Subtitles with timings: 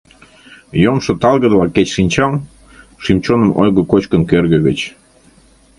[0.83, 2.31] Йомшо талгыдыла кеч шинчал:
[3.03, 4.79] шӱм-чоным ойго кочкын кӧргӧ гыч.